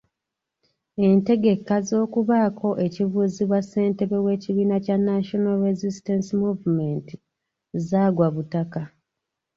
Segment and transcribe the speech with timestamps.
[1.05, 7.07] Entegeka z'okubaako ekibuuzibwa Ssentebe w'ekibiina kya National Resistance Movement
[7.87, 8.81] zaagwa butaka.